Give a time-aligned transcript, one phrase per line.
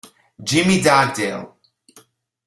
[0.47, 1.45] Jimmy Dugdale